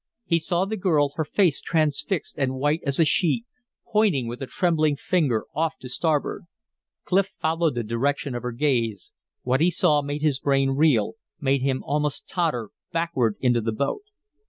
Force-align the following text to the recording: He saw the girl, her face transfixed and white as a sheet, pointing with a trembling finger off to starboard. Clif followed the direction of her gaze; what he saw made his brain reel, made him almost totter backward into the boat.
He 0.25 0.39
saw 0.39 0.65
the 0.65 0.77
girl, 0.77 1.11
her 1.15 1.23
face 1.23 1.61
transfixed 1.61 2.35
and 2.35 2.55
white 2.55 2.81
as 2.83 2.99
a 2.99 3.05
sheet, 3.05 3.45
pointing 3.85 4.25
with 4.27 4.41
a 4.41 4.47
trembling 4.47 4.95
finger 4.95 5.45
off 5.53 5.77
to 5.77 5.87
starboard. 5.89 6.45
Clif 7.03 7.27
followed 7.39 7.75
the 7.75 7.83
direction 7.83 8.33
of 8.33 8.41
her 8.41 8.51
gaze; 8.51 9.13
what 9.43 9.61
he 9.61 9.69
saw 9.69 10.01
made 10.01 10.23
his 10.23 10.39
brain 10.39 10.71
reel, 10.71 11.17
made 11.39 11.61
him 11.61 11.83
almost 11.83 12.27
totter 12.27 12.71
backward 12.91 13.35
into 13.41 13.61
the 13.61 13.71
boat. 13.71 14.01